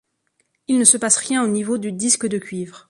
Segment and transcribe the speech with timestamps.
[0.67, 2.79] Il ne se passe rien au niveau du disque de cuivre.